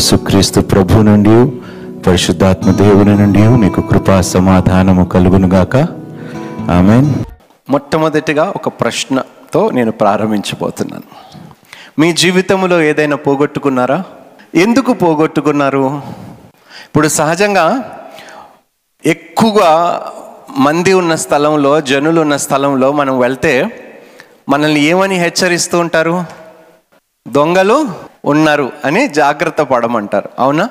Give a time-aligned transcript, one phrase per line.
[0.00, 1.34] యేసుక్రీస్తు ప్రభు నుండి
[2.02, 5.76] పరిశుద్ధాత్మ దేవుని నుండి మీకు కృపా సమాధానము కలుగునుగాక.
[6.70, 6.96] ఆమె
[7.70, 11.08] మొట్టమొదటిగా ఒక ప్రశ్నతో నేను ప్రారంభించబోతున్నాను.
[11.98, 14.02] మీ జీవితంలో ఏదైనా పోగొట్టుకున్నారా?
[14.54, 15.84] ఎందుకు పోగొట్టుకున్నారు?
[16.86, 17.66] ఇప్పుడు సహజంగా
[19.06, 19.72] ఎక్కువగా
[20.58, 23.54] మంది ఉన్న స్థలంలో జనులు ఉన్న స్థలంలో మనం వెళ్తే
[24.48, 26.24] మనల్ని ఏమని హెచ్చరిస్తూ ఉంటారు?
[27.28, 28.09] దొంగలు?
[28.24, 30.28] ఉన్నారు అని జాగ్రత్త పడమంటారు.
[30.38, 30.68] అవునా?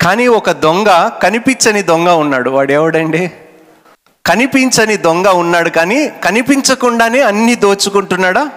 [0.00, 2.50] కానీ ఒక దొంగ కనిపించని దొంగ ఉన్నాడు.
[2.50, 3.30] వాడు ఎవడండి
[4.26, 8.50] కనిపించని దొంగ ఉన్నాడు కానీ కనిపించకుండానే అన్నీ దోచుకుంటున్నాడా?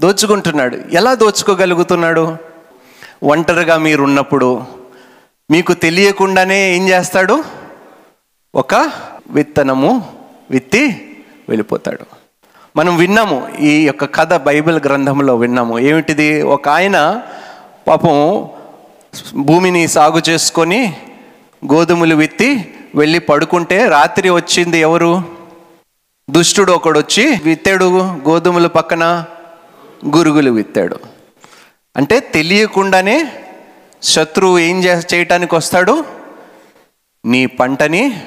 [0.00, 0.78] దోచుకుంటున్నాడు.
[0.92, 2.36] ఎలా దోచుకోగలుగుతున్నాడు?
[3.22, 4.62] ఒంటరిగా మీరున్నప్పుడు
[5.50, 7.44] మీకు తెలియకుండానే ఏం చేస్తాడు?
[8.54, 8.90] ఒక
[9.30, 10.12] విత్తనము
[10.50, 11.16] విత్తి
[11.48, 12.23] వెళ్ళిపోతాడు.
[12.76, 15.78] మనం విన్నాము ఈ యొక్క కథ బైబిల్ గ్రంథంలో విన్నాము.
[15.78, 16.42] ఏమిటిది?
[16.42, 17.22] ఒక ఆయన
[17.88, 18.48] పాపం
[19.36, 20.96] భూమిని సాగు చేసుకొని
[21.72, 25.22] గోధుమలు విత్తి వెళ్ళి పడుకుంటే రాత్రి వచ్చింది ఎవరు?
[26.30, 27.84] దుష్టుడు ఒకడు వచ్చి విత్తాడు
[28.28, 29.24] గోధుమల పక్కన
[30.18, 30.98] గురుగులు విత్తాడు.
[31.96, 33.32] అంటే తెలియకుండానే
[34.02, 36.04] శత్రువు ఏం చే చేయటానికి వస్తాడు?
[37.24, 38.22] నీ పంటని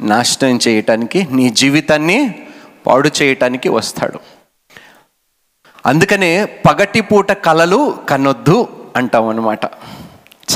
[0.00, 2.34] నాశనం చేయటానికి నీ జీవితాన్ని
[2.86, 4.20] పాడు చేయటానికి వస్తాడు.
[5.86, 9.64] అందుకనే పగటిపూట కలలు కనొద్దు అంటాం అనమాట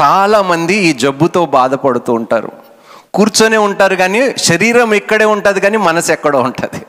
[0.00, 2.52] చాలామంది ఈ జబ్బుతో బాధపడుతూ ఉంటారు.
[3.14, 6.86] కూర్చొనే ఉంటారు కానీ శరీరం ఇక్కడే ఉంటుంది కానీ మనసు ఎక్కడో ఉంటుంది.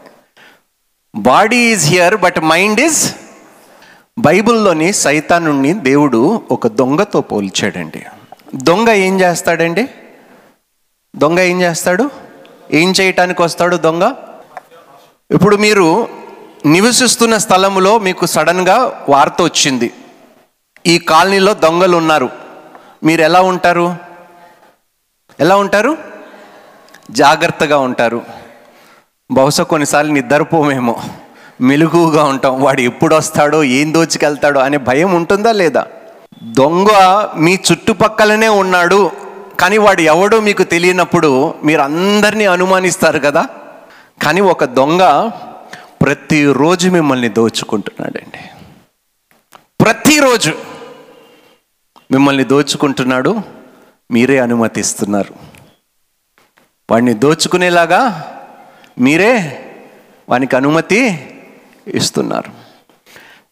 [1.16, 3.16] Body is here but mind is
[4.20, 8.06] బైబిల్లోని సైతానుణ్ణి దేవుడు ఒక దొంగతో పోల్చాడండి.
[8.56, 9.90] దొంగ ఏం చేస్తాడండి?
[11.16, 12.10] దొంగ ఏం చేస్తాడు?
[12.72, 14.14] ఏం చేయటానికి వస్తాడు దొంగ?
[15.32, 16.08] ఇప్పుడు మీరు
[16.66, 19.92] నివసిస్తున్న స్థలంలో మీకు సడన్గా వార్త వచ్చింది.
[20.88, 22.30] ఈ కాలనీలో దొంగలు ఉన్నారు.
[23.04, 23.96] మీరు ఎలా ఉంటారు?
[25.40, 25.98] ఎలా ఉంటారు?
[27.12, 28.22] జాగ్రత్తగా ఉంటారు.
[29.32, 30.96] బహుశా కొన్నిసార్లు నిద్రపోమేమో.
[31.62, 32.64] మెలుగుగా ఉంటాం.
[32.64, 35.86] వాడు ఎప్పుడు వస్తాడో ఏం దోచుకెళ్తాడో అనే భయం ఉంటుందా లేదా?
[36.44, 36.88] దొంగ
[37.36, 39.12] మీ చుట్టుపక్కలనే ఉన్నాడు
[39.60, 43.46] కానీ వాడు ఎవడో మీకు తెలియనప్పుడు మీరు అందరినీ అనుమానిస్తారు కదా?
[44.22, 45.32] కానీ ఒక దొంగ
[46.02, 48.38] ప్రతిరోజు మిమ్మల్ని దోచుకుంటున్నాడండి.
[49.82, 50.54] ప్రతిరోజు
[52.12, 53.42] మిమ్మల్ని దోచుకుంటున్నాడు
[54.12, 55.34] మీరే అనుమతిస్తున్నారు.
[56.92, 58.34] వాడిని దోచుకునేలాగా
[59.00, 59.64] మీరే
[60.30, 61.32] వానికి అనుమతి
[61.88, 62.52] ఇస్తున్నారు.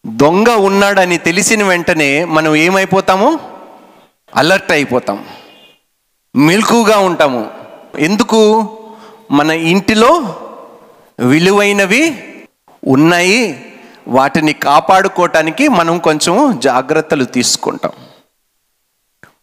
[0.08, 3.40] దొంగ ఉన్నాడని తెలిసిన వెంటనే మనం ఏమైపోతాము?
[4.36, 5.26] అలర్ట్ అయిపోతాం.
[6.36, 7.52] మెలకుగా ఉంటాము.
[8.00, 8.70] ఎందుకు?
[9.32, 10.42] మన ఇంటిలో
[11.20, 12.24] విలువైనవి
[12.88, 13.72] ఉన్నాయి.
[14.08, 17.92] వాటిని కాపాడుకోవటానికి మనం కొంచెం జాగ్రత్తలు తీసుకుంటాం.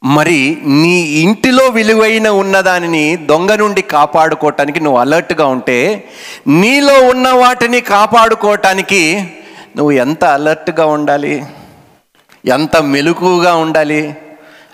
[0.04, 6.08] మరి నీ ఇంటిలో విలువైన ఉన్నదానిని దొంగ నుండి కాపాడుకోవటానికి నువ్వు అలర్ట్గా ఉంటే
[6.48, 9.30] నీలో ఉన్న వాటిని కాపాడుకోవటానికి
[9.76, 11.44] నువ్వు ఎంత అలర్ట్గా ఉండాలి?
[12.46, 14.16] ఎంత మెలకుగా ఉండాలి?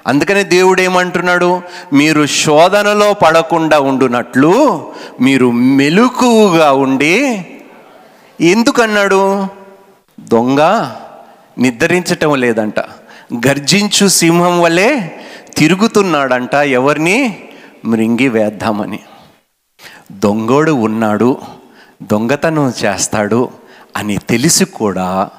[0.08, 4.86] అందుకని దేవుడు ఏమంటున్నాడు మీరు శోధనలో పడకుండా ఉండునట్లు
[5.20, 7.46] మీరు మెలుకుగా ఉండి
[8.40, 9.46] ఎందుకన్నాడు?
[10.20, 10.90] దొంగ
[11.58, 12.80] నిద్రించటం లేదంట.
[13.48, 15.08] గర్జించు సింహం వలె
[15.56, 17.42] తిరుగుతున్నాడంట ఎవరిని?
[17.84, 18.98] మృంగి వేద్దామని.
[20.12, 21.36] దొంగోడు ఉన్నాడు
[22.02, 23.48] దొంగతనం చేస్తాడు
[23.96, 25.30] అని తెలిసి కూడా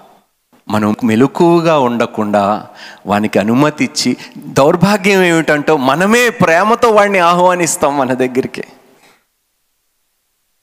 [0.69, 2.68] మనం మెలకువగా ఉండకుండా
[3.06, 8.63] వానికి అనుమతి ఇచ్చి దౌర్భాగ్యం ఏమిటంటే మనమే ప్రేమతో వాడిని ఆహ్వానిస్తాం మన దగ్గరికి.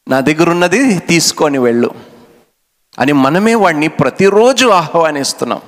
[0.08, 1.90] నా దగ్గర ఉన్నది తీసుకొని వెళ్ళు
[2.98, 5.60] అని మనమే వాడిని ప్రతిరోజు ఆహ్వానిస్తున్నాం.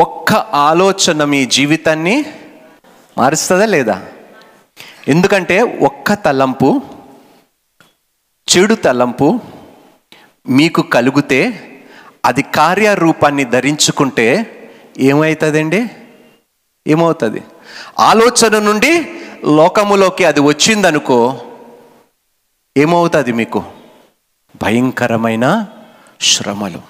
[0.00, 2.24] ఒక్క ఆలోచన మీ జీవితాన్ని
[3.18, 4.02] మారుస్తుందా లేదా?
[5.08, 6.82] ఎందుకంటే ఒక్క తలంపు
[8.56, 9.40] చెడు తలంపు
[10.48, 11.66] మీకు కలిగితే
[12.24, 14.56] అది కార్యరూపాన్ని ధరించుకుంటే
[14.98, 15.90] ఏమవుతుందండి
[16.86, 17.42] ఏమవుతుంది?
[17.98, 21.42] ఆలోచన నుండి లోకములోకి అది వచ్చిందనుకో
[22.76, 23.64] ఏమవుతుంది మీకు?
[24.62, 25.66] భయంకరమైన
[26.20, 26.82] శ్రమలు.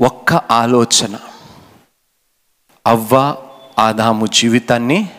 [0.00, 1.18] ఒక్క ఆలోచన.
[2.86, 3.36] అవ్వ
[3.78, 5.10] ఆదాము జీవితాన్ని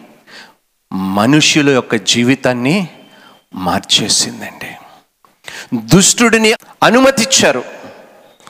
[0.93, 2.87] మనుషుల యొక్క జీవితాన్ని
[3.53, 4.75] మార్చేసిందండి.
[5.85, 7.63] దుష్టుడిని అనుమతిచ్చారు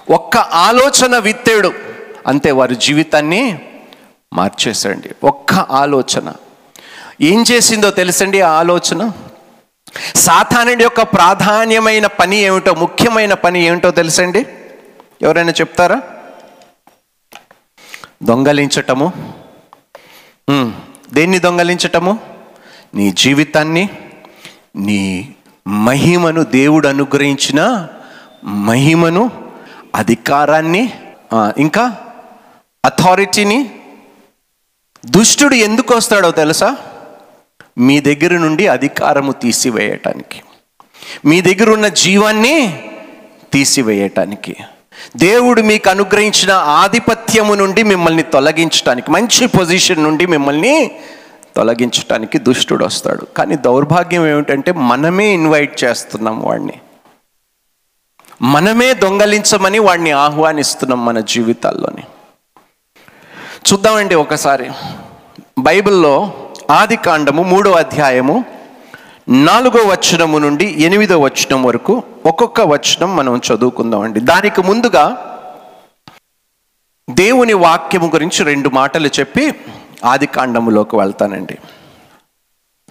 [0.10, 1.74] ఒక్క ఆలోచన విత్తేడు.
[2.28, 3.60] అంతే వారి జీవితాన్ని
[4.34, 6.34] మార్చేసండి ఒక్క ఆలోచన.
[7.22, 9.12] ఏం చేసిందో తెలుసండి ఆ ఆలోచన?
[10.16, 14.46] సాధారణుడి యొక్క ప్రాధాన్యమైన పని ఏమిటో ముఖ్యమైన పని ఏమిటో తెలుసండి?
[15.22, 16.02] ఎవరైనా చెప్తారా?
[18.24, 19.12] దొంగలించటము.
[21.14, 22.20] దేన్ని దొంగలించటము?
[22.94, 23.90] నీ జీవితాన్ని
[24.76, 25.36] నీ
[25.68, 27.88] మహిమను దేవుడు అనుగ్రహించిన
[28.44, 29.47] మహిమను
[29.98, 30.84] అధికారాన్ని
[31.58, 31.86] ఇంకా
[32.86, 33.60] అథారిటీని
[35.06, 36.70] దుష్టుడు ఎందుకు వస్తాడో తెలుసా?
[37.78, 40.40] మీ దగ్గర నుండి అధికారము తీసివేయటానికి.
[41.26, 42.56] మీ దగ్గర ఉన్న జీవాన్ని
[43.54, 44.56] తీసివేయటానికి.
[45.18, 50.76] దేవుడు మీకు అనుగ్రహించిన ఆధిపత్యము నుండి మిమ్మల్ని తొలగించటానికి మంచి పొజిషన్ నుండి మిమ్మల్ని
[51.56, 53.26] తొలగించటానికి దుష్టుడు వస్తాడు.
[53.38, 56.78] కానీ దౌర్భాగ్యం ఏమిటంటే మనమే ఇన్వైట్ చేస్తున్నాం వాడిని.
[58.42, 62.04] మనమే దొంగలించమని వాడిని ఆహ్వానిస్తున్నాం మన జీవితాల్లోని.
[63.74, 64.72] చూద్దామండి ఒకసారి.
[65.60, 66.34] బైబిల్లో
[66.72, 68.46] ఆది కాండము మూడో అధ్యాయము
[69.30, 74.20] నాలుగో వచనము నుండి ఎనిమిదో వచనం వరకు ఒక్కొక్క వచనం మనం చదువుకుందామండి.
[74.20, 75.24] దానికి ముందుగా
[77.10, 79.56] దేవుని వాక్యము గురించి రెండు మాటలు చెప్పి
[80.06, 81.58] ఆది కాండములోకి వెళ్తానండి.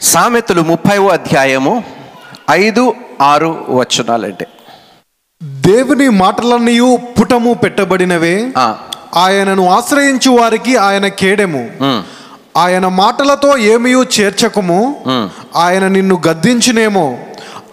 [0.01, 1.85] సామెతలు ముప్పైవ అధ్యాయము
[2.51, 4.47] ఐదు ఆరు వచనాలంటే
[5.43, 8.53] దేవుని మాటలన్నీ పుటము పెట్టబడినవే.
[9.15, 11.71] ఆయనను ఆశ్రయించు వారికి ఆయన కేడెము.
[12.57, 15.05] ఆయన మాటలతో ఏమీ చేర్చకము.
[15.57, 17.19] ఆయన నిన్ను గద్దించునేమో.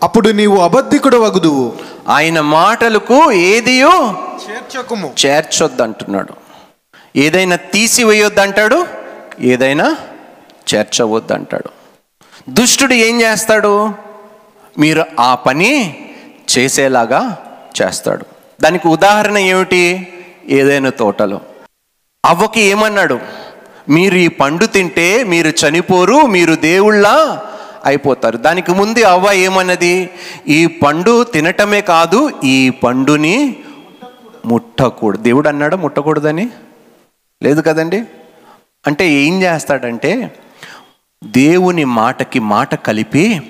[0.03, 1.73] అప్పుడు నీవు అబద్ధికుడు వగుదువు
[2.09, 4.15] ఆయన మాటలకు ఏదియో?
[4.49, 5.13] చేర్చకము.
[5.25, 6.33] చేర్చొద్దు అంటున్నాడు
[7.15, 8.87] ఏదైనా తీసివేయొద్దు అంటాడు
[9.39, 9.95] ఏదైనా
[10.73, 11.69] చేర్చవద్దు అంటాడు
[12.49, 13.91] దుష్టుడు ఏం చేస్తాడు?
[14.79, 15.71] మీరు ఆ పని
[16.57, 17.42] చేసేలాగా
[17.81, 18.25] చేస్తాడు.
[18.61, 20.07] దానికి ఉదాహరణ ఏమిటి?
[20.49, 21.41] ఏదైనా తోటలో.
[22.25, 23.19] అవ్వకి ఏమన్నాడు?
[23.89, 27.07] మీరు ఈ పండు తింటే మీరు చనిపోరు మీరు దేవుళ్ళ
[27.85, 28.37] అయిపోతారు.
[28.37, 30.09] దానికి ముందు అవ్వ ఏమన్నది?
[30.47, 33.55] ఈ పండు తినటమే కాదు ఈ పండుని
[34.45, 35.21] ముట్టకూడదు.
[35.21, 36.49] దేవుడు అన్నాడు ముట్టకూడదని?
[37.43, 38.03] లేదు కదండి?
[38.87, 40.35] అంటే ఏం చేస్తాడంటే
[41.23, 43.41] దేవుని మాటకి మాట కలిపి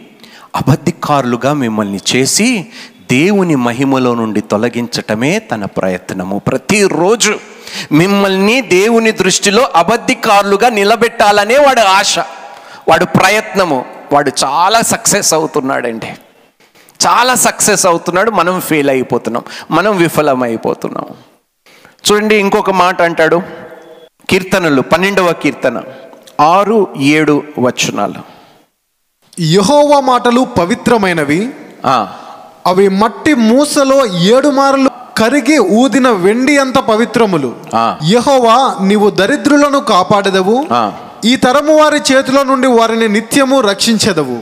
[0.56, 2.68] అబద్ధికారులుగా మిమ్మల్ని చేసి
[3.14, 6.40] దేవుని మహిమలో నుండి తొలగించటమే తన ప్రయత్నము.
[6.40, 7.40] ప్రతిరోజు
[7.92, 12.20] మిమ్మల్ని దేవుని దృష్టిలో అబద్ధికారులుగా నిలబెట్టాలనే వాడు ఆశ.
[12.90, 13.86] వాడు ప్రయత్నము.
[14.14, 16.08] వాడు చాలా సక్సెస్ అవుతున్నాడండి.
[17.08, 18.32] చాలా సక్సెస్ అవుతున్నాడు.
[18.32, 19.44] మనం ఫెయిల్ అయిపోతున్నాం.
[19.72, 21.06] మనం విఫలమైపోతున్నాం.
[22.12, 23.42] చూడండి ఇంకొక మాట అంటాడు.
[24.30, 25.82] కీర్తనలు పన్నెండవ కీర్తన
[26.42, 28.20] ఆరు ఏడు వచనాలు.
[29.42, 31.50] యహోవా మాటలు పవిత్రమైనవి.
[31.86, 32.14] ఆ,
[32.68, 37.50] అవి మట్టి మూసలో ఏడు మారులు కరిగి ఊదిన వెండి అంత పవిత్రములు.
[38.12, 38.56] యహోవా
[38.88, 40.58] నీవు దరిద్రులను కాపాడదవు.
[41.26, 44.38] ఈ తరము వారి చేతిలో నుండి వారిని నిత్యము రక్షించెదవు.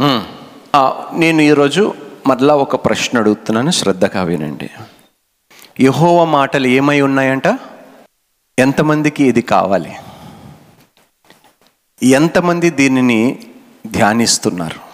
[1.19, 1.93] నేను ఈరోజు
[2.27, 3.71] మరలా ఒక ప్రశ్న అడుగుతున్నాను.
[3.71, 4.69] శ్రద్ధగా వినండి.
[5.79, 7.47] యహోవ మాటలు ఏమై ఉన్నాయంట?
[8.59, 9.93] ఎంతమందికి ఇది కావాలి?
[12.03, 13.19] ఎంతమంది దీనిని
[13.87, 14.90] ధ్యానిస్తున్నారు?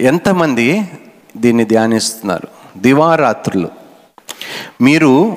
[0.00, 0.82] ఎంతమంది
[1.36, 2.48] దీన్ని ధ్యానిస్తున్నారు?
[2.78, 3.68] దివారాత్రులు.
[4.80, 5.36] మీరు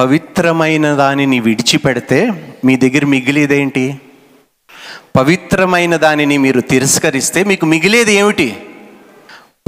[0.00, 2.30] పవిత్రమైన దానిని విడిచిపెడితే
[2.64, 4.00] మీ దగ్గర మిగిలేదేంటి
[5.16, 8.56] పవిత్రమైన దానిని మీరు తిరస్కరిస్తే మీకు మిగిలేది ఏమిటి?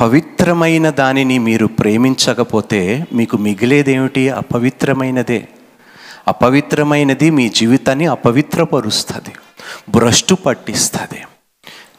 [0.00, 5.49] పవిత్రమైన దానిని మీరు ప్రేమించకపోతే మీకు మిగిలేదేమిటి అపవిత్రమైనదే.
[6.29, 9.33] అపవిత్రమైనది మీ జీవితాన్ని అపవిత్రపరుస్తుంది.
[9.88, 11.23] భ్రష్టు పట్టిస్తుంది.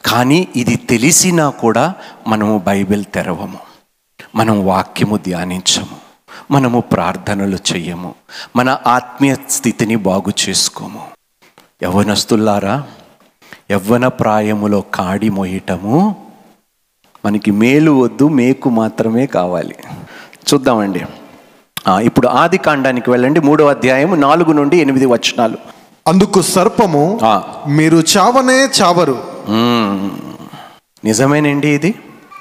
[0.04, 1.94] కానీ ఇది తెలిసినా కూడా
[2.26, 3.58] మనము బైబిల్ తెరవము.
[4.34, 6.08] మనం వాక్యము ధ్యానించము.
[6.50, 8.14] మనము ప్రార్థనలు చెయ్యము.
[8.56, 11.04] మన ఆత్మీయ స్థితిని బాగు చేసుకోము.
[11.82, 12.86] యవనస్తులారా
[13.70, 16.26] యవ్వన ప్రాయములో కాడి మోయటము
[17.24, 19.74] మనకి మేలు వద్దు మేకు మాత్రమే కావాలి.
[20.54, 21.00] చూద్దామండి.
[22.00, 23.40] ఇప్పుడు ఆది కాండానికి వెళ్ళండి.
[23.40, 25.56] మూడో అధ్యాయం నాలుగు నుండి ఎనిమిది వచనాలు.
[26.08, 27.20] అందుకు సర్పము.
[27.68, 29.37] మీరు చావనే చావరు.
[31.04, 31.94] నిజమేనండి ఇది?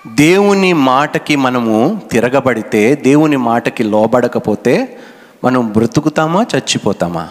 [0.08, 5.00] దేవుని మాటకి మనము తిరగబడితే దేవుని మాటకి లోబడకపోతే
[5.44, 7.30] మనం బ్రతుకుతామా చచ్చిపోతామా?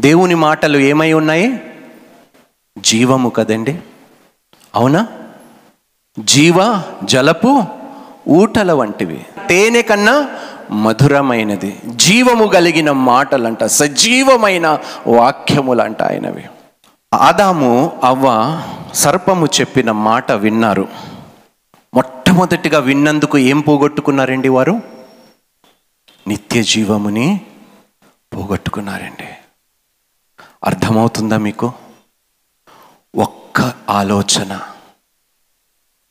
[0.00, 1.60] దేవుని మాటలు ఏమై ఉన్నాయి?
[2.78, 3.78] జీవము కదండి.
[4.74, 5.06] అవునా?
[6.18, 7.64] జీవ జలపు
[8.28, 9.26] ఊటల వంటివి.
[9.48, 10.28] తేనె కన్నా
[10.70, 11.80] మధురమైనది.
[11.86, 16.44] జీవము కలిగిన మాటలంట సజీవమైన వాక్యములంట ఆయనవి.
[17.14, 18.26] ఆదాము అవ్వ
[18.94, 20.88] సర్పము చెప్పిన మాట విన్నారు.
[21.94, 24.82] మొట్టమొదటిగా విన్నందుకు ఏం పోగొట్టుకున్నారండి వారు?
[26.28, 27.40] నిత్య జీవముని
[28.36, 29.28] పోగొట్టుకున్నారండి.
[30.64, 31.72] అర్థమవుతుందా మీకు?
[33.16, 34.60] ఒక్క ఆలోచన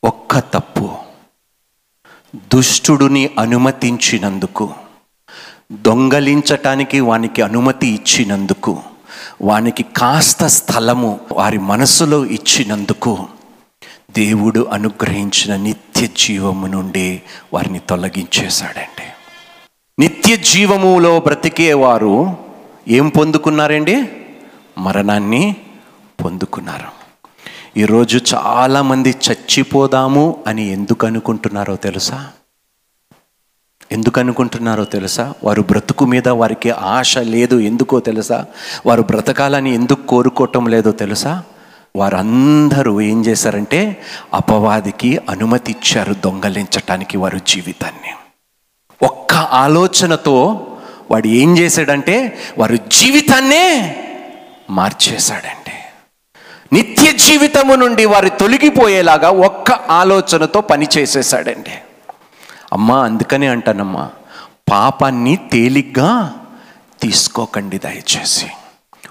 [0.04, 0.96] ఒక్క తప్పు
[2.36, 4.74] దుష్టుడిని అనుమతించినందుకు
[5.72, 8.82] దొంగలించటానికి వానికి అనుమతి ఇచ్చినందుకు
[9.42, 13.26] వానికి కాస్త స్థలము వారి మనసులో ఇచ్చినందుకు
[14.10, 17.22] దేవుడు అనుగ్రహించిన నిత్య జీవము నుండి
[17.54, 19.06] వారిని తొలగించేశాడండి.
[19.98, 22.36] నిత్య జీవములో బ్రతికేవారు
[22.88, 24.08] ఏం పొందుకున్నారండి?
[24.78, 25.56] మరణాన్ని
[26.24, 27.04] పొందుకున్నారు.
[27.76, 32.28] ఈరోజు చాలామంది చచ్చిపోదాము అని ఎందుకు అనుకుంటున్నారో తెలుసా?
[33.94, 35.34] ఎందుకు అనుకుంటున్నారో తెలుసా?
[35.44, 38.44] వారు బ్రతుకు మీద వారికి ఆశ లేదు ఎందుకో తెలుసా?
[38.86, 41.42] వారు బ్రతకాలని ఎందుకు కోరుకోవటం లేదో తెలుసా?
[41.96, 43.96] వారందరూ ఏం చేశారంటే
[44.34, 48.12] అపవాదికి అనుమతి ఇచ్చారు దొంగలించటానికి వారి జీవితాన్ని.
[49.06, 50.36] ఒక్క ఆలోచనతో
[51.10, 53.96] వాడు ఏం చేశాడంటే వారు జీవితాన్నే
[54.70, 55.76] మార్చేశాడండి
[56.72, 61.74] నిత్య జీవితము నుండి వారు తొలగిపోయేలాగా ఒక్క ఆలోచనతో పని చేసేసాడండి
[62.74, 64.10] అమ్మా అందుకనే అంటానమ్మా
[64.72, 66.34] పాపాన్ని తేలిగ్గా
[67.02, 68.46] తీసుకోకండి దయచేసి.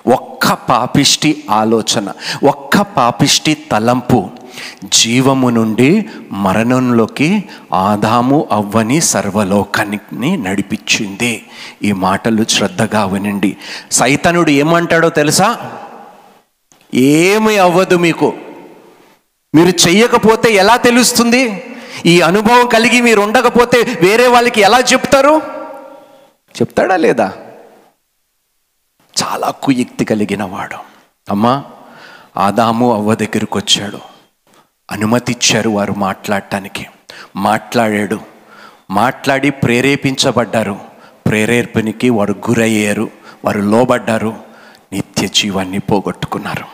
[0.08, 2.12] ఒక్క పాపిష్టి ఆలోచన
[2.44, 4.30] ఒక్క పాపిష్టి తలంపు
[4.84, 7.44] జీవము నుండి మరణంలోకి
[7.74, 11.46] ఆదాము అవ్వని సర్వలోకాన్ని నడిపించింది.
[11.84, 13.58] ఈ మాటలు శ్రద్ధగా వినండి.
[13.92, 15.72] సైతనుడు ఏమంటాడో తెలుసా?
[16.94, 18.34] ఏమి అవ్వదు మీకు.
[19.56, 21.64] మీరు చెయ్యకపోతే ఎలా తెలుస్తుంది?
[22.06, 25.42] ఈ అనుభవం కలిగి మీరు ఉండకపోతే వేరే వాళ్ళకి ఎలా చెప్తారు?
[26.50, 27.34] చెప్తాడా లేదా?
[29.24, 30.78] చాలా కుయుక్తి కలిగిన వాడు.
[31.30, 31.64] అమ్మా
[32.38, 34.00] ఆదాము అవ్వ దగ్గరికి వచ్చాడు.
[34.92, 36.86] అనుమతి ఇచ్చారు వారు మాట్లాడటానికి.
[37.36, 38.20] మాట్లాడాడు.
[38.92, 40.80] మాట్లాడి ప్రేరేపించబడ్డారు.
[41.28, 43.10] ప్రేరేపణకి వారు గురయ్యారు.
[43.46, 44.36] వారు లోబడ్డారు.
[44.94, 46.66] నిత్య జీవాన్ని పోగొట్టుకున్నారు.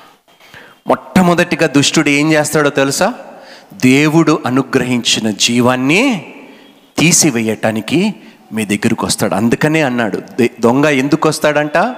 [0.87, 3.13] మొట్టమొదటిగా దుష్టుడు ఏం చేస్తాడో తెలుసా?
[3.73, 6.33] దేవుడు అనుగ్రహించిన జీవాన్ని
[6.97, 8.15] తీసివేయటానికి
[8.53, 9.35] మీ దగ్గరకు వస్తాడు.
[9.35, 10.17] అందుకనే అన్నాడు.
[10.17, 11.95] "దే- దొంగ ఎందుకు వస్తాడంట?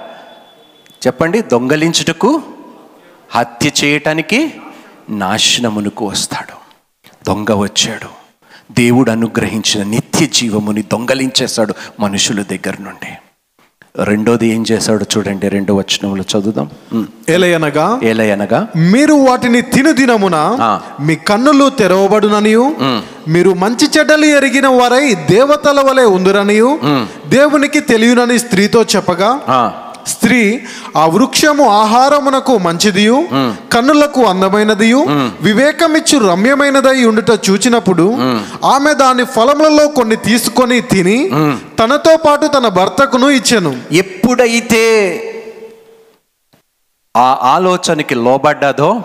[1.06, 1.42] చెప్పండి.
[1.42, 2.42] దొంగలించుటకు
[3.30, 4.52] హత్య చేయటానికి
[5.10, 6.52] నాశనమునకు వస్తాడు.
[7.26, 8.22] దొంగ వచ్చాడు.
[8.72, 13.08] దేవుడు అనుగ్రహించిన నిత్య జీవముని దొంగలించేశాడు మనుషుల దగ్గర నుండి.
[13.98, 16.70] రెండోది ఏం చేశాడు చూడండి రెండో వచనంలో చదువుదాం.
[17.28, 20.36] ఏలయనగా ఏలయనగా మీరు వాటిని తిను దినమున.
[21.00, 22.74] మీ కన్నులు తెరవబడుననియు.
[23.28, 26.78] మీరు మంచి చెడ్డలు ఎరిగిన వారై దేవతల వలె ఉందురనియు.
[27.28, 29.30] దేవునికి తెలియనని స్త్రీతో చెప్పగా
[30.06, 30.60] స్త్రీ
[30.96, 33.28] ఆ వృక్షము ఆహారమునకు మంచిదియు
[33.72, 35.06] కన్నులకు అందమైనదియు
[35.42, 38.12] వివేకమిచ్చు రమ్యమైనదై ఉండుట చూచినప్పుడు
[38.64, 41.30] ఆమె దాని ఫలములలో కొన్ని తీసుకొని తిని
[41.78, 43.80] తనతో పాటు తన భర్తకును ఇచ్చెను.
[43.92, 44.84] ఎప్పుడైతే
[47.16, 49.02] ఆ ఆలోచనకి లోబడ్డాదో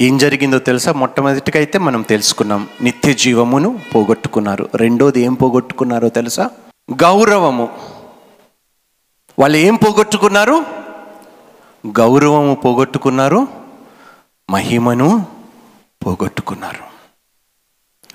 [0.00, 0.92] ఏం జరిగిందో తెలుసా?
[0.92, 2.68] మొట్టమొదటిగా అయితే మనం తెలుసుకున్నాం.
[2.82, 4.68] నిత్య జీవమును పోగొట్టుకున్నారు.
[4.74, 6.50] రెండోది ఏం పోగొట్టుకున్నారో తెలుసా?
[7.02, 7.68] గౌరవము.
[9.42, 10.64] వాళ్ళు ఏం పోగొట్టుకున్నారు?
[11.98, 13.48] గౌరవము పోగొట్టుకున్నారు
[14.50, 15.26] మహిమను
[16.06, 16.84] పోగొట్టుకున్నారు.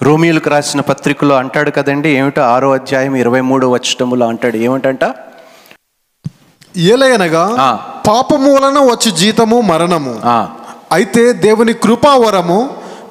[0.06, 5.04] రోమియోలకు రాసిన పత్రికలో అంటాడు కదండి ఏమిటో ఆరో అధ్యాయం ఇరవై మూడో వచ్చటములో అంటాడు ఏమిటంట?
[6.78, 7.44] ఏలయనగా.
[8.08, 10.14] పాపము వలన వచ్చు జీతము మరణము.
[10.92, 12.60] అయితే దేవుని కృపావరము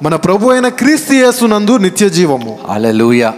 [0.03, 3.31] మన ప్రభు అయిన క్రీస్తు యేసునందు నిత్య జీవము హల్లెలూయ.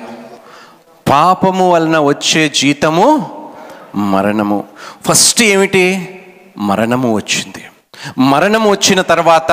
[1.09, 3.38] పాపము వలన వచ్చే జీతము
[3.96, 4.63] మరణము.
[5.05, 6.15] ఫస్ట్ ఏమిటి?
[6.58, 7.65] మరణము వచ్చింది.
[8.17, 9.51] మరణము వచ్చిన తర్వాత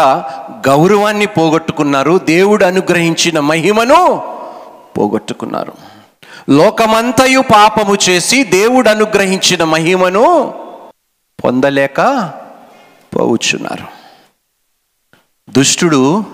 [0.68, 2.18] గౌరవాన్ని పోగొట్టుకున్నారు.
[2.18, 4.22] దేవుడు అనుగ్రహించిన మహిమను
[4.98, 5.72] పోగొట్టుకున్నారు.
[6.50, 10.54] లోకమంతయు పాపము చేసి దేవుడు అనుగ్రహించిన మహిమను
[11.44, 12.30] పొందలేక
[13.16, 13.96] పోవచ్చున్నారు
[15.50, 16.24] దుష్టుడు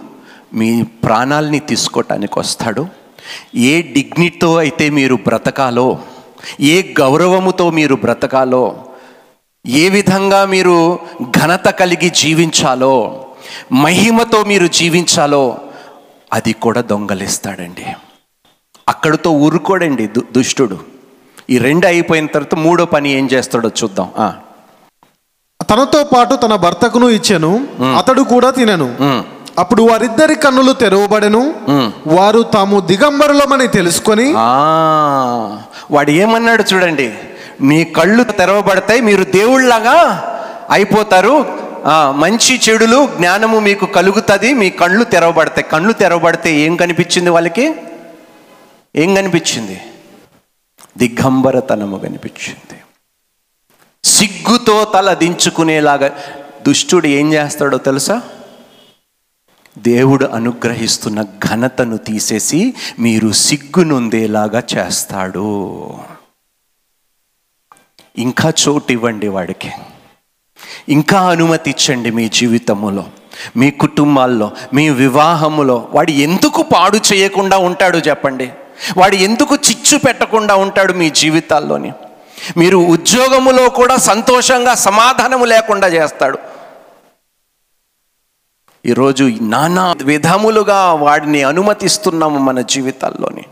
[0.54, 2.86] మీ ప్రాణాల్ని తీసుకోవటానికి వస్తాడు.
[3.54, 5.98] ఏ డిగ్నిటీతో అయితే మీరు బ్రతకాలో
[6.60, 8.84] ఏ గౌరవముతో మీరు బ్రతకాలో
[9.66, 10.98] ఏ విధంగా మీరు
[11.38, 13.24] ఘనత కలిగి జీవించాలో
[13.72, 15.58] మహిమతో మీరు జీవించాలో
[16.32, 17.86] అది కూడా దొంగలిస్తాడండి.
[18.88, 20.78] అక్కడితో ఊరుకోడండి దు- దుష్టుడు.
[21.50, 24.10] ఈ రెండు అయిపోయిన తర్వాత మూడో పని ఏం చేస్తాడో చూద్దాం.
[25.70, 28.96] తనతో పాటు తన భర్తకును ఇచ్చెను అతడు కూడా తినెను.
[29.58, 31.54] అప్పుడు వారిద్దరి కన్నులు తెరవబడెను.
[32.06, 34.34] వారు తాము దిగంబరులమని తెలుసుకొని
[35.90, 37.14] వాడు ఏమన్నాడు చూడండి
[37.60, 40.28] మీ కళ్ళు తెరవబడతాయి మీరు దేవుళ్ళలాగా
[40.70, 41.58] అయిపోతారు.
[41.86, 45.62] ఆ, మంచి చెడులు జ్ఞానము మీకు కలుగుతుంది మీ కళ్ళు తెరవబడతాయి.
[45.62, 47.74] కళ్ళు తెరవబడితే ఏం కనిపించింది వాళ్ళకి?
[48.96, 49.80] ఏం కనిపించింది?
[50.98, 52.80] దిగంబరతనము కనిపించింది.
[54.04, 56.10] సిగ్గుతో తల దించుకునేలాగా
[56.66, 58.22] దుష్టుడు ఏం చేస్తాడో తెలుసా?
[59.78, 65.94] దేవుడు అనుగ్రహిస్తున్న ఘనతను తీసేసి మీరు సిగ్గునుందేలాగా చేస్తాడు.
[68.18, 69.70] ఇంకా చోటు ఇవ్వండి వాడికి.
[70.88, 73.04] ఇంకా అనుమతి ఇచ్చండి మీ జీవితములో
[73.56, 75.88] మీ కుటుంబాల్లో మీ వివాహములో.
[75.92, 78.50] వాడు ఎందుకు పాడు చేయకుండా ఉంటాడు చెప్పండి?
[78.96, 81.92] వాడు ఎందుకు చిచ్చు పెట్టకుండా ఉంటాడు మీ జీవితాల్లోని?
[82.56, 86.38] మీరు ఉద్యోగములో కూడా సంతోషంగా సమాధానము లేకుండా చేస్తాడు.
[88.86, 93.42] ఈరోజు నానా విధములుగా వాడిని అనుమతిస్తున్నాము మన జీవితాల్లోని.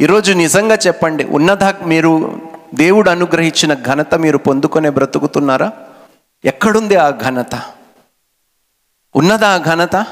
[0.00, 2.40] ఈరోజు నిజంగా చెప్పండి ఉన్నదా మీరు
[2.74, 5.72] దేవుడు అనుగ్రహించిన ఘనత మీరు పొందుకునే బ్రతుకుతున్నారా?
[6.44, 7.62] ఎక్కడుంది ఆ ఘనత?
[9.16, 10.06] ఉన్నదా ఆ ఘనత?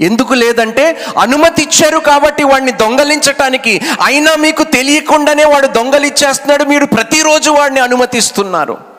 [0.00, 3.80] ఎందుకు లేదంటే అనుమతి ఇచ్చారు కాబట్టి వాడిని దొంగలించటానికి.
[4.04, 8.89] అయినా మీకు తెలియకుండానే వాడు దొంగలిచ్చేస్తున్నాడు మీరు ప్రతిరోజు వాడిని అనుమతిస్తున్నారు.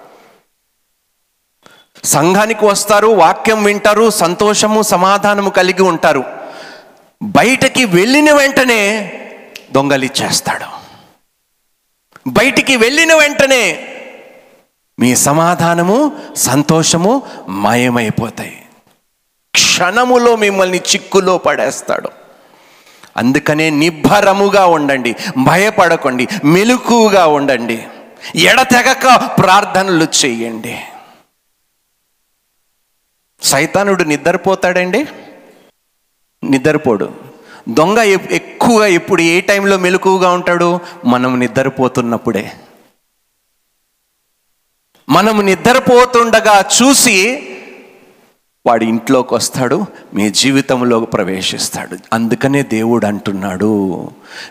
[2.04, 6.24] సంఘానికి వస్తారు వాక్యం వింటారు సంతోషము సమాధానము కలిగి ఉంటారు.
[7.24, 9.14] బయటకి వెళ్ళిన వెంటనే
[9.72, 10.82] దొంగలిచ్చేస్తాడు
[12.28, 13.88] బయటికి వెళ్ళిన వెంటనే
[15.00, 18.66] మీ సమాధానము సంతోషము మాయమైపోతాయి.
[19.56, 22.10] క్షణములో మిమ్మల్ని చిక్కులో పడేస్తాడు.
[23.18, 27.84] అందుకనే నిబ్బరముగా ఉండండి భయపడకండి మెలకుగా ఉండండి.
[28.36, 30.80] ఎడతెగక ప్రార్థనలు చేయండి.
[33.44, 35.08] సైతానుడు నిద్రపోతాడండి?
[36.44, 37.12] నిద్రపోడు.
[37.70, 38.00] దొంగ
[38.32, 40.80] ఎక్కువగా ఎప్పుడు ఏ టైంలో మెలకువగా ఉంటాడు?
[41.06, 42.52] మనం నిద్రపోతున్నప్పుడే.
[45.10, 47.48] మనం నిద్రపోతుండగా చూసి
[48.66, 51.98] వాడి ఇంట్లోకి వస్తాడు మీ జీవితంలో ప్రవేశిస్తాడు.
[52.14, 54.10] అందుకనే దేవుడు అంటున్నాడు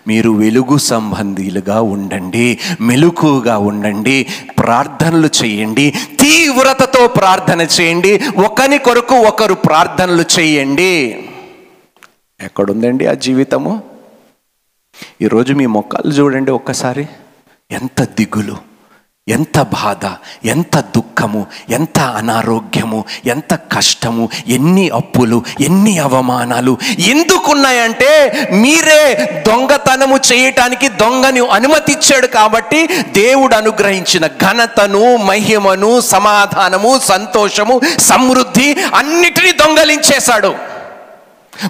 [0.08, 4.26] మీరు వెలుగు సంబంధీలుగా ఉండండి మెలుకుగా ఉండండి
[4.58, 11.24] ప్రార్థనలు చేయండి తీవ్రతతో ప్రార్థన చేయండి ఒకని కొరకు ఒకరు ప్రార్థనలు చేయండి.
[12.40, 13.82] ఎక్కడుందండి ఆ జీవితము?
[15.22, 17.08] ఈరోజు మీ మొక్కలు చూడండి ఒక్కసారి.
[17.70, 18.69] ఎంత దిగులు.
[19.30, 20.04] ఎంత బాధ
[20.46, 28.12] ఎంత దుఃఖము ఎంత అనారోగ్యము ఎంత కష్టము ఎన్ని అప్పులు ఎన్ని అవమానాలు ఎందుకున్నాయంటే
[28.52, 29.02] మీరే
[29.46, 32.80] దొంగతనము చేయటానికి దొంగని అనుమతిచ్చాడు కాబట్టి
[33.12, 40.54] దేవుడు అనుగ్రహించిన ఘనతను మహిమను సమాధానము సంతోషము సమృద్ధి అన్నిటినీ దొంగలించేశాడు.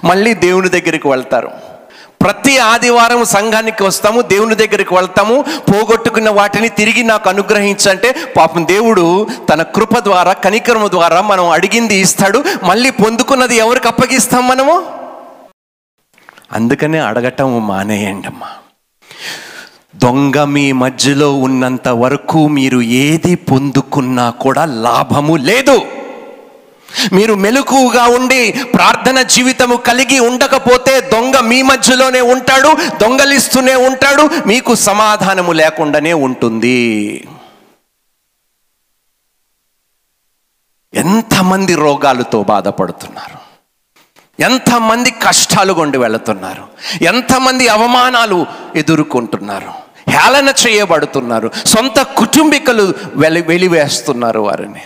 [0.03, 1.51] మళ్ళీ దేవుని దగ్గరికి వెళ్తారు.
[2.21, 5.35] ప్రతి ఆదివారం సంఘానికి వస్తాము దేవుని దగ్గరికి వెళ్తాము
[5.69, 9.05] పోగొట్టుకున్న వాటిని తిరిగి నాకు అనుగ్రహించంటే పాపం దేవుడు
[9.51, 14.75] తన కృప ద్వారా కనికరము ద్వారా మనం అడిగింది ఇస్తాడు మళ్ళీ పొందుకున్నది ఎవరికి అప్పగిస్తాం మనము?
[16.51, 18.49] అందుకనే అడగటం మానేయండి అమ్మా
[19.95, 25.75] దొంగ మీ మధ్యలో ఉన్నంత వరకు మీరు ఏది పొందుకున్నా కూడా లాభము లేదు.
[27.13, 35.51] మీరు మెలకుగా ఉండి ప్రార్థన జీవితము కలిగి ఉండకపోతే దొంగ మీ మధ్యలోనే ఉంటాడు దొంగలిస్తూనే ఉంటాడు మీకు సమాధానము
[35.51, 37.27] లేకుండానే ఉంటుంది.
[40.93, 43.51] ఎంతమంది రోగాలతో బాధపడుతున్నారు?
[44.41, 46.67] ఎంతమంది కష్టాలు కొండి వెళుతున్నారు?
[47.01, 49.71] ఎంతమంది అవమానాలు ఎదుర్కొంటున్నారు?
[50.09, 51.51] హేళన చేయబడుతున్నారు?
[51.65, 54.81] సొంత కుటుంబీకులు వెలి వెలివేస్తున్నారు వారిని.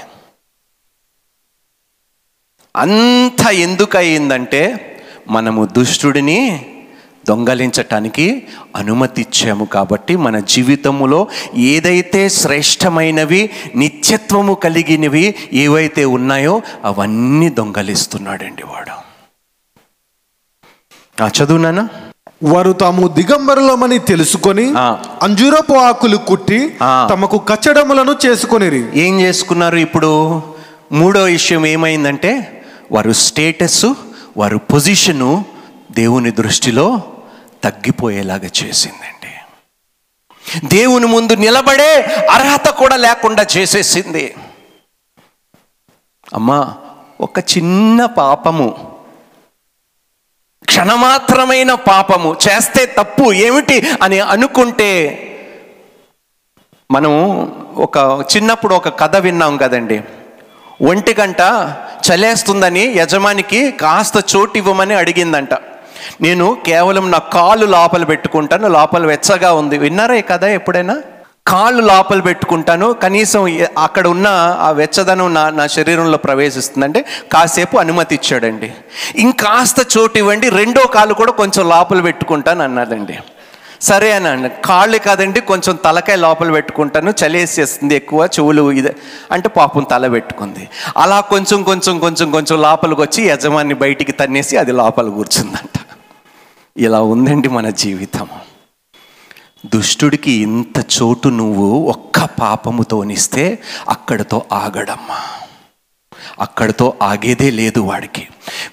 [2.76, 4.62] అంత ఎందుకు అయిందంటే
[5.30, 6.66] మనము దుష్టుడిని
[7.28, 8.44] దొంగలించటానికి
[8.76, 18.96] అనుమతి ఇచ్చాము కాబట్టి మన జీవితములో ఏదైతే శ్రేష్టమైనవి నిత్యత్వము కలిగినవి ఏవైతే ఉన్నాయో అవన్నీ దొంగలిస్తున్నాడండి వాడు
[21.24, 21.90] ఆ చదువునానా
[22.44, 24.74] వారు తాము దిగంబరులమని తెలుసుకొని.
[25.22, 26.70] అంజూరపు ఆకులు కుట్టి.
[27.10, 30.42] తమకు కచ్చడములను చేసుకొనిరి ఏం చేసుకున్నారు ఇప్పుడు
[30.92, 32.55] మూడో విషయం ఏమైందంటే
[32.92, 33.86] వారు స్టేటస్
[34.38, 35.46] వారు పొజిషను
[35.92, 37.04] దేవుని దృష్టిలో
[37.64, 39.32] తగ్గిపోయేలాగా చేసిందండి.
[40.68, 44.36] దేవుని ముందు నిలబడే అర్హత కూడా లేకుండా చేసేసింది.
[46.34, 46.76] అమ్మా
[47.22, 48.96] ఒక చిన్న పాపము
[50.66, 55.22] క్షణమాత్రమైన పాపము చేస్తే తప్పు ఏమిటి అని అనుకుంటే
[56.92, 57.12] మనం
[57.76, 60.02] ఒక చిన్నప్పుడు ఒక కథ విన్నాం కదండి.
[60.82, 61.42] ఒంటి గంట
[62.06, 65.54] చలేస్తుందని యజమానికి కాస్త చోటు ఇవ్వమని అడిగిందంట.
[66.22, 69.78] నేను కేవలం నా కాళ్ళు లోపల పెట్టుకుంటాను లోపల వెచ్చగా ఉంది.
[69.78, 70.96] విన్నారా ఈ కథ ఎప్పుడైనా?
[71.48, 73.42] కాళ్ళు లోపల పెట్టుకుంటాను కనీసం
[73.78, 74.28] అక్కడ ఉన్న
[74.60, 78.74] ఆ వెచ్చదనం నా నా శరీరంలో ప్రవేశిస్తుందంటే కాసేపు అనుమతి ఇచ్చాడండి.
[79.16, 83.18] ఇంకాస్త చోటు ఇవ్వండి రెండో కాలు కూడా కొంచెం లోపల పెట్టుకుంటాను అన్నాడండి.
[83.82, 88.96] సరే అని అండి కాళ్ళు కాదండి కొంచెం తలకాయ లోపల పెట్టుకుంటాను చలేసేస్తుంది ఎక్కువ చెవులు ఇది
[89.32, 90.70] అంటే పాపం తల పెట్టుకుంది.
[90.98, 95.80] అలా కొంచెం కొంచెం కొంచెం కొంచెం లోపలికి వచ్చి యజమాని బయటికి తన్నేసి అది లోపల కూర్చుందంట.
[96.78, 98.28] ఇలా ఉందండి మన జీవితం.
[99.66, 103.60] దుష్టుడికి ఇంత చోటు నువ్వు ఒక్క పాపముతోనిస్తే
[103.90, 105.45] అక్కడితో ఆగడమ్మా.
[106.40, 108.28] అక్కడితో ఆగేదే లేదు వాడికి.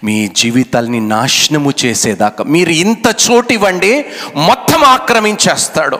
[0.05, 4.05] మీ జీవితాల్ని నాశనము చేసేదాకా మీరు ఇంత చోటు ఇవ్వండి
[4.37, 5.98] మొత్తం ఆక్రమించేస్తాడు.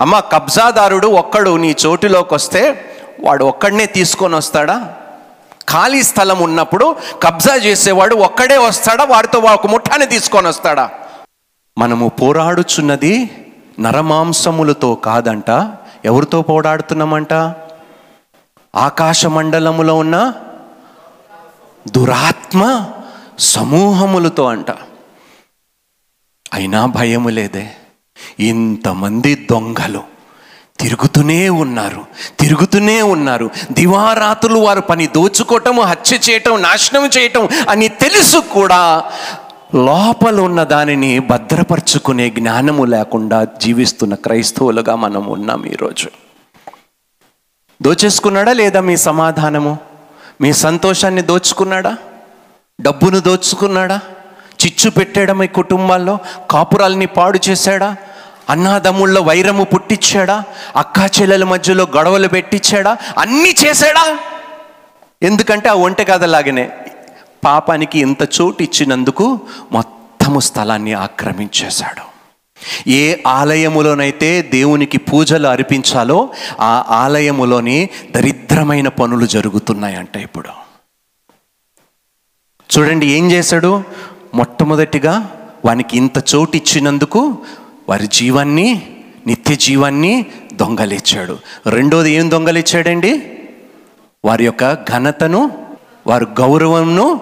[0.00, 2.84] అమ్మ కబ్జాదారుడు ఒక్కడు నీ చోటులోకి వస్తే
[3.20, 4.94] వాడు ఒక్కడనే తీసుకొని వస్తాడా?
[5.68, 9.04] ఖాళీ స్థలం ఉన్నప్పుడు కబ్జా చేసేవాడు ఒక్కడే వస్తాడా?
[9.04, 10.90] వాడితో ఒక ముఠాన్ని తీసుకొని వస్తాడా?
[11.78, 13.30] మనము పోరాడుచున్నది
[13.80, 15.50] నరమాంసములతో కాదంట.
[16.04, 17.32] ఎవరితో పోరాడుతున్నామంట?
[18.74, 20.32] ఆకాశ మండలములో ఉన్న
[21.90, 22.84] దురాత్మ
[23.38, 24.70] సమూహములతో అంట.
[26.52, 27.70] అయినా భయము లేదే.
[28.40, 30.02] ఇంతమంది దొంగలు
[30.80, 32.04] తిరుగుతూనే ఉన్నారు
[32.40, 33.50] తిరుగుతూనే ఉన్నారు.
[33.72, 39.04] దివారాత్రులు వారు పని దోచుకోవటం హత్య చేయటం నాశనం చేయటం అని తెలుసు కూడా.
[39.74, 46.27] లోపల ఉన్న దానిని భద్రపరుచుకునే జ్ఞానము లేకుండా జీవిస్తున్న క్రైస్తవులుగా మనం ఉన్నాం ఈరోజు.
[47.82, 49.78] దోచేసుకున్నాడా లేదా మీ సమాధానము?
[50.40, 51.96] మీ సంతోషాన్ని దోచుకున్నాడా?
[52.80, 54.00] డబ్బును దోచుకున్నాడా?
[54.66, 56.18] చిచ్చు పెట్టాడా మీ కుటుంబాల్లో?
[56.50, 57.96] కాపురాల్ని పాడు చేశాడా?
[58.50, 60.44] అన్నాదమ్ముళ్ళ వైరము పుట్టించాడా
[60.76, 64.18] అక్కా చెల్లెల మధ్యలో గొడవలు పెట్టించాడా అన్నీ చేశాడా?
[65.22, 66.70] ఎందుకంటే ఆ ఒంటె కథలాగానే
[67.44, 69.40] పాపానికి ఇంత చోటు ఇచ్చినందుకు
[69.72, 72.17] మొత్తము స్థలాన్ని ఆక్రమించేశాడు.
[72.86, 76.28] ఏ ఆలయములోనైతే దేవునికి పూజలు అర్పించాలో
[76.60, 80.48] ఆ ఆలయములోని దరిద్రమైన పనులు జరుగుతున్నాయంట ఇప్పుడు.
[82.78, 83.84] చూడండి ఏం చేశాడు?
[84.34, 85.30] మొట్టమొదటిగా
[85.64, 87.38] వానికి ఇంత చోటు ఇచ్చినందుకు
[87.88, 88.82] వారి జీవాన్ని
[89.26, 91.38] నిత్య జీవాన్ని దొంగలిచ్చాడు.
[91.66, 93.38] రెండోది ఏం దొంగలిచ్చాడండి?
[94.24, 95.50] వారి యొక్క ఘనతను
[96.06, 97.20] వారి గౌరవంను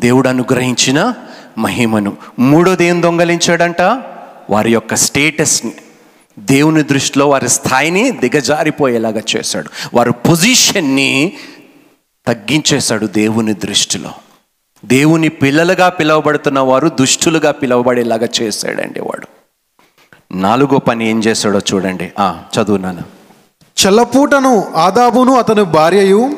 [0.00, 1.14] దేవుడు అనుగ్రహించిన
[1.58, 2.16] మహిమను.
[2.38, 3.80] మూడోది ఏం దొంగలించాడంట?
[4.50, 5.72] వారి యొక్క స్టేటస్ని
[6.38, 9.70] దేవుని దృష్టిలో వారి స్థాయిని దిగజారిపోయేలాగా చేశాడు.
[9.94, 11.32] వారి పొజిషన్ని
[12.26, 14.10] తగ్గించేశాడు దేవుని దృష్టిలో.
[14.84, 19.26] దేవుని పిల్లలుగా పిలువబడుతున్న వారు దుష్టులుగా పిలువబడేలాగా చేశాడండి వాడు.
[20.34, 22.12] నాలుగో పని ఏం చేశాడో చూడండి.
[22.18, 23.02] ఆ చదువునాను
[23.86, 26.30] చెల్లపూటను ఆదాబును అతని భార్యయు.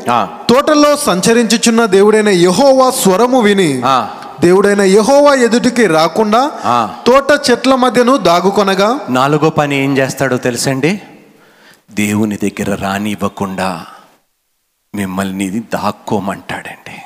[0.49, 3.83] తోటలో సంచరించుచున్న దేవుడైన యెహోవా స్వరము విని.
[4.41, 6.41] దేవుడైన యెహోవా ఎదుటికి రాకుండా.
[7.07, 11.01] తోట చెట్ల మధ్యను దాగుకొనగా నాలుగో పని ఏం చేస్తాడో తెలుసండి?
[11.91, 13.87] దేవుని దగ్గర రానివ్వకుండా
[14.95, 16.97] మిమ్మల్ని దాక్కోమంటాడండి.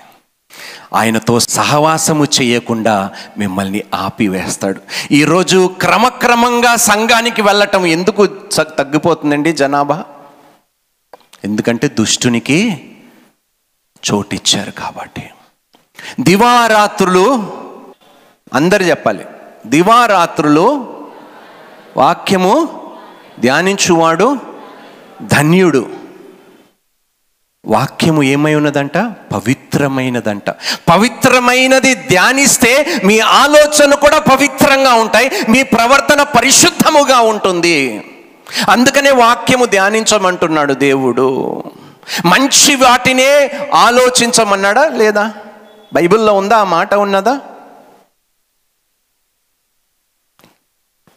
[0.95, 4.81] ఆయనతో సహవాసము చేయకుండా మిమ్మల్ని ఆపివేస్తాడు.
[5.12, 10.05] ఈరోజు క్రమక్రమంగా సంఘానికి వెళ్ళటం ఎందుకు తగ్గిపోతుందండి జనాభా?
[11.45, 12.59] ఎందుకంటే దుష్టునికి
[14.11, 15.31] చోటిచ్చారు కాబట్టి.
[16.21, 17.53] దివారాత్రులు
[18.55, 19.25] అందరు చెప్పాలి.
[19.67, 20.95] దివారాత్రులు
[21.97, 22.69] వాక్యము
[23.41, 24.39] ధ్యానించువాడు
[25.23, 25.87] ధన్యుడు.
[27.67, 28.99] వాక్యము ఏమై ఉన్నదంట?
[29.35, 30.51] పవిత్రమైనదంట.
[30.89, 38.05] పవిత్రమైనది ధ్యానిస్తే మీ ఆలోచన కూడా పవిత్రంగా ఉంటాయి మీ ప్రవర్తన పరిశుద్ధముగా ఉంటుంది.
[38.69, 41.63] అందుకనే వాక్యము ధ్యానించమంటున్నాడు దేవుడు.
[42.25, 45.33] మంచి వాటినే ఆలోచించమన్నాడా లేదా?
[45.92, 46.57] బైబిల్లో ఉందా?
[46.57, 47.40] ఆ మాట ఉన్నదా?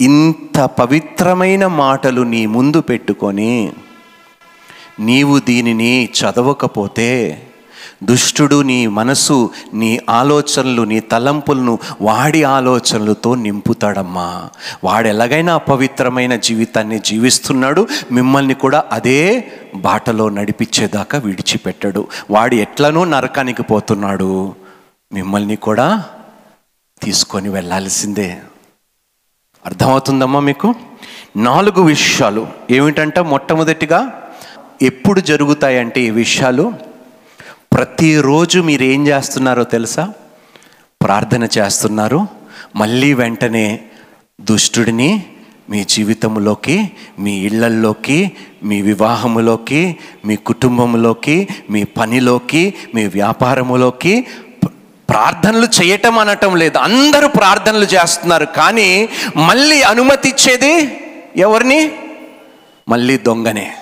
[0.02, 3.74] ఇంత పవిత్రమైన మాటలు నీ ముందు పెట్టుకొని
[5.00, 7.48] నీవు దీనిని చదవకపోతే
[8.04, 14.50] దుష్టుడు నీ మనసు నీ ఆలోచనలు నీ తలంపులను వాడి ఆలోచనలతో నింపుతాడమ్మా.
[14.84, 22.08] వాడు ఎలాగైనా అపవిత్రమైన జీవితాన్ని జీవిస్తున్నాడు మిమ్మల్ని కూడా అదే బాటలో నడిపించేదాకా విడిచిపెట్టడు.
[22.32, 24.61] వాడు ఎట్లనో నరకానికి పోతున్నాడు.
[25.14, 26.06] మిమ్మల్ని కూడా
[27.02, 28.42] తీసుకొని వెళ్ళాల్సిందే.
[29.66, 30.76] అర్థమవుతుందమ్మా మీకు?
[31.38, 32.48] నాలుగు విషయాలు.
[32.72, 34.32] ఏమిటంట మొట్టమొదటిగా
[34.82, 36.74] ఎప్పుడు జరుగుతాయంటే ఈ విషయాలు?
[37.74, 40.14] ప్రతిరోజు మీరు ఏం చేస్తున్నారో తెలుసా?
[41.02, 42.28] ప్రార్థన చేస్తున్నారు.
[42.76, 43.86] మళ్ళీ వెంటనే
[44.42, 45.24] దుష్టుడిని
[45.70, 48.32] మీ జీవితంలోకి మీ ఇళ్ళల్లోకి
[48.64, 54.28] మీ వివాహములోకి మీ కుటుంబంలోకి మీ పనిలోకి మీ వ్యాపారములోకి
[55.12, 56.78] ప్రార్థనలు చేయటం అనటం లేదు.
[56.78, 58.46] అందరూ ప్రార్థనలు చేస్తున్నారు.
[58.46, 61.02] కానీ మళ్ళీ అనుమతి ఇచ్చేది
[61.38, 61.92] ఎవరిని?
[62.90, 63.76] మళ్ళీ దొంగనే.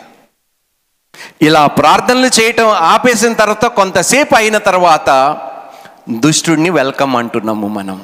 [1.41, 5.37] ఇలా ప్రార్థనలు చేయటం ఆపేసిన తర్వాత కొంతసేపు అయిన తర్వాత
[6.09, 8.03] దుష్టుడిని వెల్కమ్ అంటున్నాము మనం.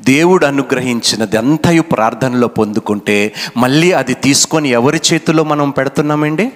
[0.00, 6.52] దేవుడు అనుగ్రహించినది అంతయు ప్రార్థనలో పొందుకుంటే మళ్ళీ అది తీసుకొని ఎవరి చేతిలో మనం పెడుతున్నామండి?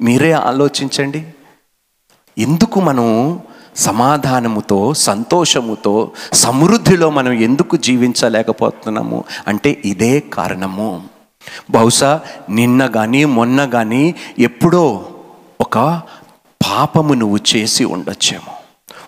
[0.00, 1.26] మీరే ఆలోచించండి.
[2.38, 3.40] ఎందుకు మనం
[3.86, 5.94] సమాధానముతో సంతోషముతో
[6.44, 10.90] సమృద్ధిలో మనం ఎందుకు జీవించలేకపోతున్నాము అంటే ఇదే కారణము.
[11.70, 12.12] బహుశా
[12.50, 14.04] నిన్న కానీ మొన్న కానీ
[14.38, 14.84] ఎప్పుడో
[15.60, 15.76] ఒక
[16.60, 18.54] పాపము నువ్వు చేసి ఉండొచ్చేమో.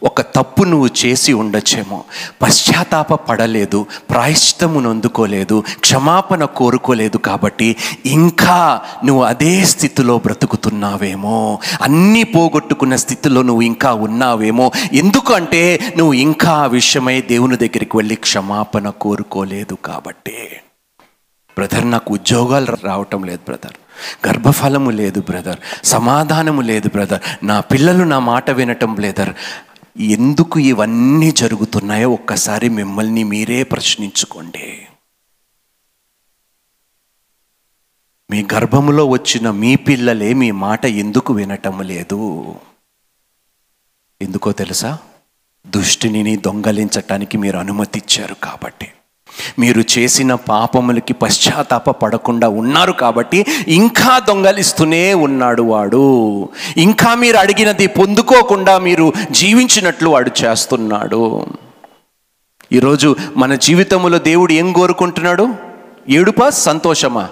[0.03, 2.05] ఒక తప్పు నువ్వు చేసి ఉండొచ్చేమో.
[2.43, 11.59] పశ్చాత్తాప పడలేదు ప్రాయశ్చితము నొందుకోలేదు క్షమాపణ కోరుకోలేదు కాబట్టి ఇంకా నువ్వు అదే స్థితిలో బ్రతుకుతున్నావేమో.
[11.83, 14.73] అన్నీ పోగొట్టుకున్న స్థితిలో నువ్వు ఇంకా ఉన్నావేమో.
[14.93, 20.57] ఎందుకంటే నువ్వు ఇంకా ఆ విషయమై దేవుని దగ్గరికి వెళ్ళి క్షమాపణ కోరుకోలేదు కాబట్టి.
[21.59, 23.73] బ్రదర్ నాకు ఉద్యోగాలు రావటం లేదు బ్రదర్.
[24.29, 25.57] గర్భఫలము లేదు బ్రదర్.
[25.85, 27.47] సమాధానము లేదు బ్రదర్.
[27.47, 29.31] నా పిల్లలు నా మాట వినటం లేదర్
[29.97, 34.87] ఎందుకు ఇవన్నీ జరుగుతున్నాయో ఒక్కసారి మిమ్మల్ని మీరే ప్రశ్నించుకోండి.
[38.31, 42.55] మీ గర్భములో వచ్చిన మీ పిల్లలే మీ మాట ఎందుకు వినటం లేదు?
[44.23, 44.99] ఎందుకో తెలుసా?
[45.67, 48.93] దుష్టిని దొంగలించటానికి మీరు అనుమతి ఇచ్చారు కాబట్టి.
[49.59, 56.49] మీరు చేసిన పాపములకి పశ్చాత్తాప పడకుండా ఉన్నారు కాబట్టి ఇంకా దొంగలిస్తూనే ఉన్నాడు వాడు.
[56.77, 61.47] ఇంకా మీరు అడిగినది పొందుకోకుండా మీరు జీవించినట్లు వాడు చేస్తున్నాడు.
[62.73, 65.55] ఈరోజు మన జీవితంలో దేవుడు ఏం కోరుకుంటున్నాడు?
[66.09, 66.51] ఏడుపా?
[66.51, 67.29] సంతోషమా?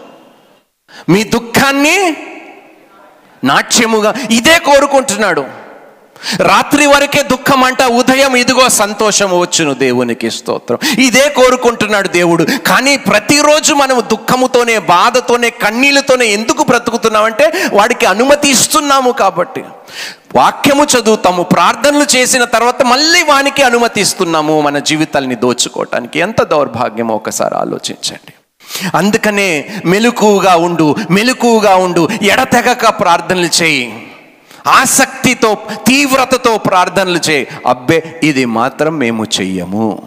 [1.08, 2.16] మీ దుఃఖాన్ని
[3.44, 5.59] నాట్యముగా ఇదే కోరుకుంటున్నాడు.
[6.36, 10.78] రాత్రి వరకే దుఃఖం అంట ఉదయం ఇదిగో సంతోషం వచ్చును దేవునికి స్తోత్రం.
[10.98, 12.46] ఇదే కోరుకుంటున్నాడు దేవుడు.
[12.66, 19.64] కానీ ప్రతిరోజు మనం దుఃఖముతోనే బాధతోనే కన్నీళ్ళతోనే ఎందుకు బ్రతుకుతున్నామంటే వాడికి అనుమతి ఇస్తున్నాము కాబట్టి.
[20.36, 26.18] వాక్యము చదువుతాము ప్రార్థనలు చేసిన తర్వాత మళ్ళీ వానికి అనుమతి ఇస్తున్నాము మన జీవితాల్ని దోచుకోవటానికి.
[26.18, 28.32] ఎంత దౌర్భాగ్యమో ఒకసారి ఆలోచించండి.
[28.94, 34.09] అందుకనే మెలకుగా ఉండు మెలకుగా ఉండు ఎడతెగక ప్రార్థనలు చేయి.
[34.66, 35.54] ఆసక్తితో
[35.86, 37.46] తీవ్రతతో ప్రార్థనలు చేయి.
[37.66, 40.02] అబ్బే ఇది మాత్రం మేము చెయ్యము.